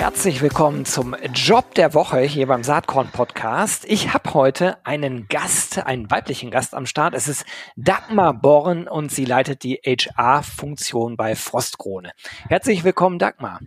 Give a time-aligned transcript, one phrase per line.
[0.00, 3.84] Herzlich willkommen zum Job der Woche hier beim Saatkorn Podcast.
[3.84, 7.12] Ich habe heute einen Gast, einen weiblichen Gast am Start.
[7.12, 7.44] Es ist
[7.76, 12.12] Dagmar Born und sie leitet die HR-Funktion bei Frostkrone.
[12.48, 13.60] Herzlich willkommen, Dagmar.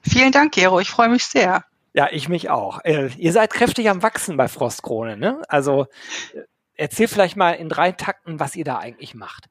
[0.00, 0.78] Vielen Dank, Gero.
[0.78, 1.64] Ich freue mich sehr.
[1.92, 2.78] Ja, ich mich auch.
[2.84, 5.42] Äh, ihr seid kräftig am Wachsen bei Frostkrone, ne?
[5.48, 5.86] Also
[6.34, 6.42] äh,
[6.76, 9.48] erzähl vielleicht mal in drei Takten, was ihr da eigentlich macht.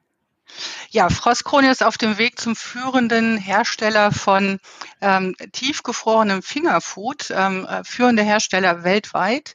[0.90, 4.58] Ja, Frostkrone ist auf dem Weg zum führenden Hersteller von
[5.00, 9.54] ähm, tiefgefrorenem Fingerfood, ähm, äh, führende Hersteller weltweit.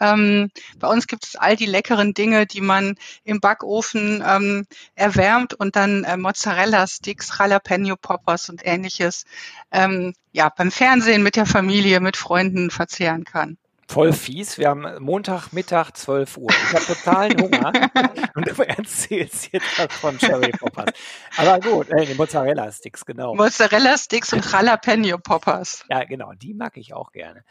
[0.00, 5.54] Ähm, bei uns gibt es all die leckeren Dinge, die man im Backofen ähm, erwärmt
[5.54, 9.24] und dann äh, Mozzarella-Sticks, Jalapeno-Poppers und ähnliches
[9.70, 13.58] ähm, ja, beim Fernsehen mit der Familie, mit Freunden verzehren kann
[13.92, 14.56] voll fies.
[14.56, 16.50] Wir haben Montag, Mittag, 12 Uhr.
[16.50, 17.72] Ich habe totalen Hunger
[18.34, 20.94] und du erzählst jetzt was von Cherry Poppers.
[21.36, 23.34] Aber gut, äh, die Mozzarella Sticks, genau.
[23.34, 25.84] Mozzarella Sticks und Jalapeno Poppers.
[25.90, 27.44] Ja, genau, die mag ich auch gerne.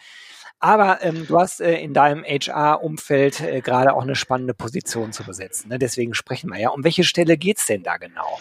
[0.63, 5.23] Aber ähm, du hast äh, in deinem HR-Umfeld äh, gerade auch eine spannende Position zu
[5.23, 5.69] besetzen.
[5.69, 5.79] Ne?
[5.79, 6.69] Deswegen sprechen wir ja.
[6.69, 8.39] Um welche Stelle geht's denn da genau?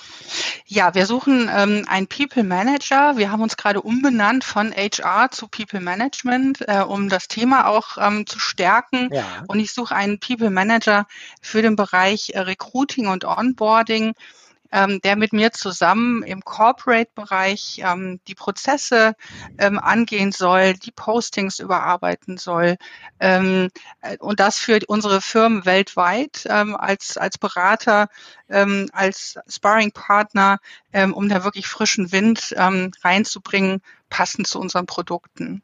[0.67, 3.17] Ja, wir suchen ähm, einen People Manager.
[3.17, 7.90] Wir haben uns gerade umbenannt von HR zu People Management, äh, um das Thema auch
[7.99, 9.09] ähm, zu stärken.
[9.13, 9.25] Ja.
[9.49, 11.07] Und ich suche einen People Manager
[11.41, 14.15] für den Bereich äh, Recruiting und Onboarding
[14.73, 19.15] ähm, der mit mir zusammen im Corporate-Bereich ähm, die Prozesse
[19.59, 22.77] ähm, angehen soll, die Postings überarbeiten soll
[23.19, 23.69] ähm,
[24.01, 28.09] äh, und das für unsere Firmen weltweit ähm, als, als Berater,
[28.49, 30.59] ähm, als Sparring-Partner,
[30.93, 35.63] ähm, um da wirklich frischen Wind ähm, reinzubringen, passend zu unseren Produkten.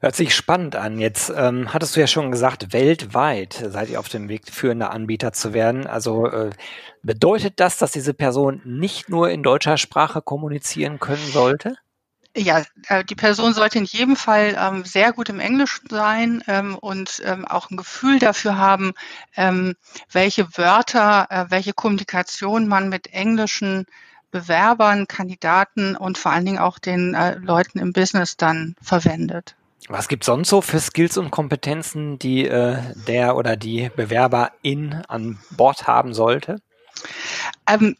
[0.00, 0.98] Hört sich spannend an.
[0.98, 5.32] Jetzt ähm, hattest du ja schon gesagt, weltweit seid ihr auf dem Weg, führender Anbieter
[5.32, 5.86] zu werden.
[5.86, 6.50] Also äh,
[7.02, 11.76] bedeutet das, dass diese Person nicht nur in deutscher Sprache kommunizieren können sollte?
[12.36, 16.76] Ja, äh, die Person sollte in jedem Fall ähm, sehr gut im Englisch sein ähm,
[16.76, 18.92] und ähm, auch ein Gefühl dafür haben,
[19.36, 19.76] ähm,
[20.10, 23.86] welche Wörter, äh, welche Kommunikation man mit englischen
[24.34, 29.54] Bewerbern, Kandidaten und vor allen Dingen auch den äh, Leuten im Business dann verwendet.
[29.88, 35.38] Was gibt sonst so für Skills und Kompetenzen, die äh, der oder die Bewerberin an
[35.52, 36.60] Bord haben sollte?
[37.68, 37.96] Ähm,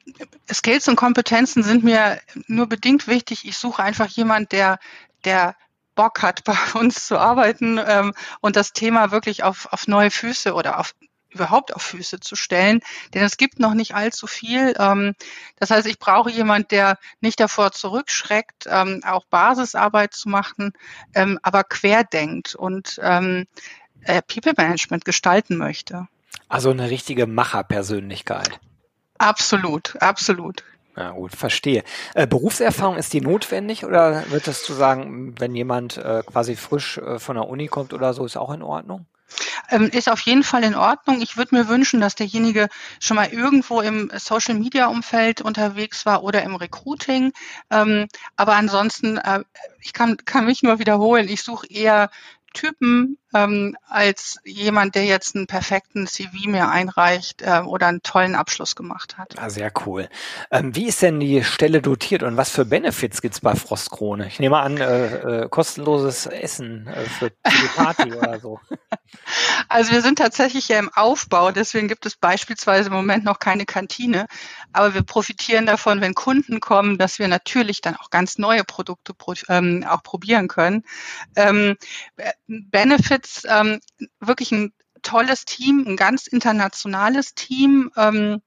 [0.53, 2.19] Skills und Kompetenzen sind mir
[2.49, 3.47] nur bedingt wichtig.
[3.47, 4.81] Ich suche einfach jemand, der,
[5.25, 5.55] der
[5.95, 10.53] Bock hat, bei uns zu arbeiten ähm, und das Thema wirklich auf, auf neue Füße
[10.53, 10.97] oder auf
[11.35, 12.81] überhaupt auf Füße zu stellen,
[13.13, 14.75] denn es gibt noch nicht allzu viel.
[14.79, 15.15] Ähm,
[15.59, 20.73] das heißt, ich brauche jemand, der nicht davor zurückschreckt, ähm, auch Basisarbeit zu machen,
[21.15, 23.45] ähm, aber querdenkt und äh,
[24.23, 26.09] People Management gestalten möchte.
[26.49, 28.61] Also eine richtige Macherpersönlichkeit.
[29.19, 30.63] Absolut, absolut.
[30.97, 31.83] Ja, gut, verstehe.
[32.15, 37.19] Äh, Berufserfahrung ist die notwendig oder würdest du sagen, wenn jemand äh, quasi frisch äh,
[37.19, 39.07] von der Uni kommt oder so, ist auch in Ordnung?
[39.71, 41.21] Ähm, ist auf jeden Fall in Ordnung.
[41.21, 42.69] Ich würde mir wünschen, dass derjenige
[43.01, 47.33] schon mal irgendwo im Social Media Umfeld unterwegs war oder im Recruiting.
[47.71, 49.43] Ähm, aber ansonsten, äh,
[49.81, 52.11] ich kann, kann mich nur wiederholen, ich suche eher
[52.55, 58.35] Typen ähm, als jemand, der jetzt einen perfekten CV mir einreicht äh, oder einen tollen
[58.35, 59.35] Abschluss gemacht hat.
[59.37, 60.09] Ah, sehr cool.
[60.51, 64.29] Ähm, wie ist denn die Stelle dotiert und was für Benefits gibt's bei Frostkrone?
[64.29, 68.61] Ich nehme an, äh, äh, kostenloses Essen äh, für die Party oder so.
[69.69, 73.67] Also wir sind tatsächlich ja im Aufbau, deswegen gibt es beispielsweise im Moment noch keine
[73.67, 74.27] Kantine.
[74.73, 79.15] Aber wir profitieren davon, wenn Kunden kommen, dass wir natürlich dann auch ganz neue Produkte
[79.15, 80.85] pro, ähm, auch probieren können.
[81.37, 81.77] Ähm,
[82.47, 83.81] Benefits, ähm,
[84.21, 84.73] wirklich ein
[85.03, 87.91] tolles Team, ein ganz internationales Team.
[87.97, 88.43] Ähm,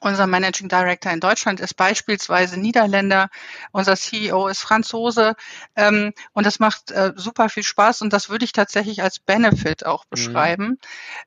[0.00, 3.28] unser Managing Director in Deutschland ist beispielsweise Niederländer,
[3.70, 5.34] unser CEO ist Franzose
[5.76, 9.84] ähm, und das macht äh, super viel Spaß und das würde ich tatsächlich als Benefit
[9.84, 10.08] auch mhm.
[10.10, 10.66] beschreiben.
[10.66, 10.78] Mhm.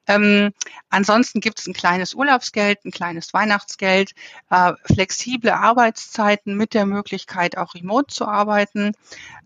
[0.08, 0.54] Ähm,
[0.90, 4.14] ansonsten gibt es ein kleines Urlaubsgeld, ein kleines Weihnachtsgeld,
[4.50, 8.94] äh, flexible Arbeitszeiten mit der Möglichkeit auch remote zu arbeiten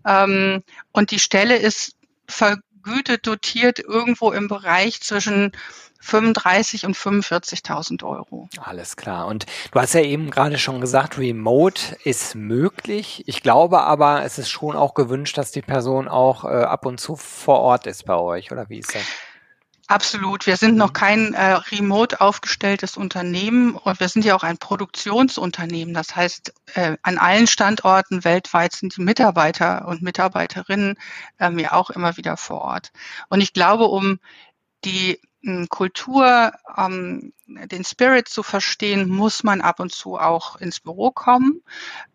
[0.06, 0.63] ähm,
[0.94, 1.96] und die Stelle ist
[2.27, 5.51] vergütet, dotiert irgendwo im Bereich zwischen
[6.00, 8.50] 35 und 45.000 Euro.
[8.62, 9.27] Alles klar.
[9.27, 13.24] Und du hast ja eben gerade schon gesagt, Remote ist möglich.
[13.27, 17.00] Ich glaube aber, es ist schon auch gewünscht, dass die Person auch äh, ab und
[17.00, 19.03] zu vor Ort ist bei euch, oder wie ist das?
[19.89, 20.48] Absolut.
[20.48, 20.94] Wir sind noch mhm.
[20.94, 25.94] kein äh, remote aufgestelltes Unternehmen und wir sind ja auch ein Produktionsunternehmen.
[25.94, 30.95] Das heißt, äh, an allen Standorten weltweit sind die Mitarbeiter und Mitarbeiterinnen
[31.39, 32.92] ähm, ja auch immer wieder vor Ort.
[33.30, 34.19] Und ich glaube, um
[34.84, 35.22] die
[35.69, 41.61] Kultur, ähm, den Spirit zu verstehen, muss man ab und zu auch ins Büro kommen,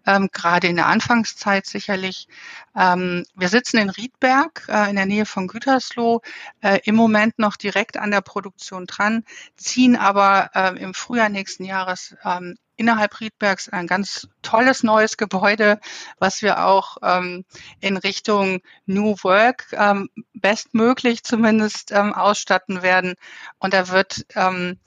[0.06, 2.28] ähm, gerade in der Anfangszeit sicherlich.
[2.76, 6.20] Ähm, wir sitzen in Riedberg äh, in der Nähe von Gütersloh,
[6.60, 9.24] äh, im Moment noch direkt an der Produktion dran,
[9.56, 15.78] ziehen aber äh, im Frühjahr nächsten Jahres ähm, innerhalb Riedbergs ein ganz tolles neues Gebäude,
[16.18, 17.44] was wir auch ähm,
[17.78, 23.14] in Richtung New Work ähm, bestmöglich zumindest ähm, ausstatten werden.
[23.60, 24.80] Und da wird ähm,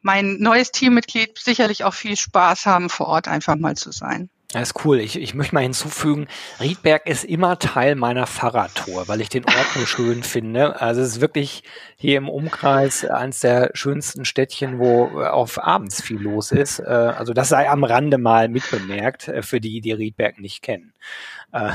[0.00, 4.30] mein neues Teammitglied sicherlich auch viel Spaß haben, vor Ort einfach mal zu sein.
[4.52, 4.98] Das ist cool.
[4.98, 6.26] Ich, ich möchte mal hinzufügen,
[6.58, 10.80] Riedberg ist immer Teil meiner Fahrradtour, weil ich den Ort so schön finde.
[10.80, 11.62] Also es ist wirklich
[11.96, 16.80] hier im Umkreis eines der schönsten Städtchen, wo auf abends viel los ist.
[16.80, 20.94] Äh, also das sei am Rande mal mitbemerkt, äh, für die, die Riedberg nicht kennen.
[21.52, 21.72] Äh,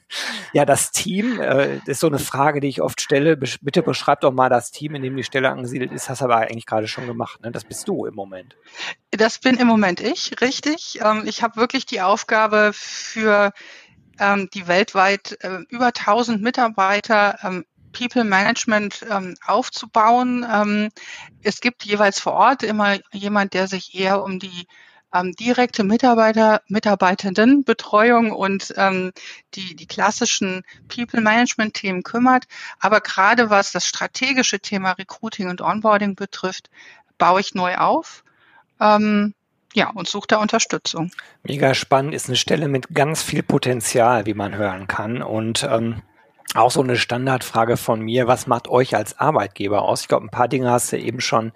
[0.52, 3.36] ja, das Team, das ist so eine Frage, die ich oft stelle.
[3.36, 6.08] Bitte beschreib doch mal das Team, in dem die Stelle angesiedelt ist.
[6.08, 7.40] Hast aber eigentlich gerade schon gemacht.
[7.42, 7.52] Ne?
[7.52, 8.56] Das bist du im Moment.
[9.10, 11.00] Das bin im Moment ich, richtig.
[11.02, 13.52] Ähm, ich habe wirklich die Aufgabe für
[14.18, 19.04] ähm, die weltweit äh, über 1000 Mitarbeiter ähm, People Management
[19.46, 20.90] aufzubauen.
[21.42, 24.66] es gibt jeweils vor Ort immer jemand, der sich eher um die
[25.14, 29.12] ähm, direkte Mitarbeiter, Mitarbeitendenbetreuung und ähm,
[29.54, 32.44] die, die klassischen People-Management-Themen kümmert.
[32.80, 36.70] Aber gerade was das strategische Thema Recruiting und Onboarding betrifft,
[37.16, 38.22] baue ich neu auf.
[38.80, 39.34] Ähm,
[39.74, 41.10] ja, und suche da Unterstützung.
[41.42, 45.22] Mega spannend, ist eine Stelle mit ganz viel Potenzial, wie man hören kann.
[45.22, 46.02] Und ähm,
[46.54, 50.02] auch so eine Standardfrage von mir, was macht euch als Arbeitgeber aus?
[50.02, 51.52] Ich glaube, ein paar Dinge hast du eben schon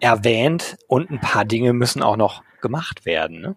[0.00, 3.42] erwähnt und ein paar Dinge müssen auch noch gemacht werden.
[3.42, 3.56] Ne?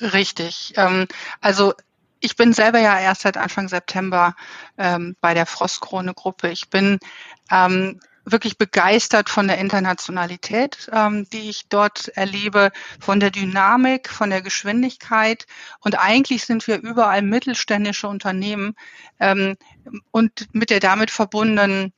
[0.00, 0.74] Richtig.
[0.76, 1.06] Ähm,
[1.40, 1.72] also
[2.18, 4.34] ich bin selber ja erst seit Anfang September
[4.76, 6.50] ähm, bei der Frostkrone-Gruppe.
[6.50, 6.98] Ich bin
[7.48, 14.30] ähm, wirklich begeistert von der Internationalität, ähm, die ich dort erlebe, von der Dynamik, von
[14.30, 15.46] der Geschwindigkeit.
[15.78, 18.74] Und eigentlich sind wir überall mittelständische Unternehmen
[19.20, 19.56] ähm,
[20.10, 21.92] und mit der damit verbundenen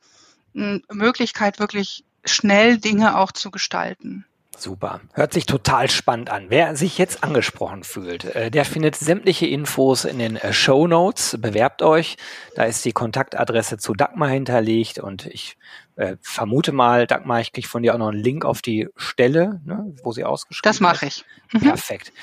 [0.53, 4.23] Möglichkeit, wirklich schnell Dinge auch zu gestalten.
[4.57, 5.01] Super.
[5.13, 6.45] Hört sich total spannend an.
[6.49, 11.37] Wer sich jetzt angesprochen fühlt, äh, der findet sämtliche Infos in den äh, Show Notes.
[11.39, 12.17] Bewerbt euch.
[12.55, 15.57] Da ist die Kontaktadresse zu Dagmar hinterlegt und ich
[15.95, 19.61] äh, vermute mal, Dagmar, ich kriege von dir auch noch einen Link auf die Stelle,
[19.65, 21.25] ne, wo sie ausgeschrieben Das mache ich.
[21.51, 21.59] Mhm.
[21.61, 22.13] Perfekt.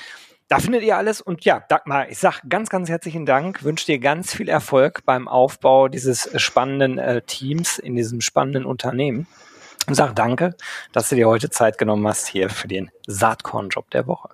[0.47, 3.99] Da findet ihr alles und ja, Dagmar, ich sag ganz, ganz herzlichen Dank, wünsche dir
[3.99, 9.27] ganz viel Erfolg beim Aufbau dieses spannenden äh, Teams in diesem spannenden Unternehmen
[9.87, 10.55] und sage danke,
[10.91, 14.29] dass du dir heute Zeit genommen hast hier für den Saatkorn-Job der Woche.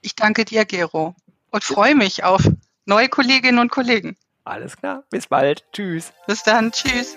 [0.00, 1.14] Ich danke dir, Gero,
[1.50, 2.42] und freue mich auf
[2.84, 4.16] neue Kolleginnen und Kollegen.
[4.44, 5.64] Alles klar, bis bald.
[5.72, 6.12] Tschüss.
[6.26, 7.16] Bis dann, tschüss.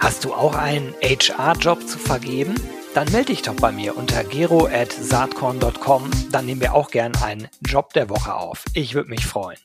[0.00, 2.54] Hast du auch einen HR-Job zu vergeben?
[2.94, 6.10] Dann melde dich doch bei mir unter gero.saatkorn.com.
[6.32, 8.64] Dann nehmen wir auch gern einen Job der Woche auf.
[8.74, 9.58] Ich würde mich freuen.